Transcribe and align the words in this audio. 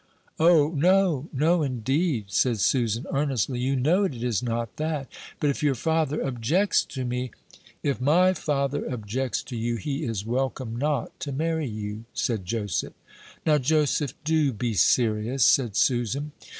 "O, 0.39 0.69
no 0.71 1.29
no, 1.31 1.61
indeed," 1.61 2.25
said 2.29 2.57
Susan, 2.59 3.05
earnestly; 3.13 3.59
"you 3.59 3.75
know 3.75 4.03
it 4.05 4.15
is 4.23 4.41
not 4.41 4.77
that; 4.77 5.07
but 5.39 5.51
if 5.51 5.61
your 5.61 5.75
father 5.75 6.21
objects 6.25 6.83
to 6.85 7.05
me" 7.05 7.29
"If 7.83 8.01
my 8.01 8.33
father 8.33 8.83
objects 8.91 9.43
to 9.43 9.55
you, 9.55 9.75
he 9.75 10.03
is 10.03 10.25
welcome 10.25 10.75
not 10.75 11.19
to 11.19 11.31
marry 11.31 11.67
you," 11.69 12.05
said 12.15 12.47
Joseph. 12.47 12.93
"Now, 13.45 13.59
Joseph, 13.59 14.15
do 14.23 14.51
be 14.51 14.73
serious," 14.73 15.45
said 15.45 15.75
Susan. 15.75 16.31